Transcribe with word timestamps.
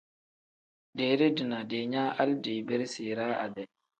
Deere 1.01 1.27
dina 1.41 1.59
diinyaa 1.69 2.09
hali 2.21 2.33
dibirisi 2.47 3.01
iraa 3.11 3.33
ade. 3.45 3.63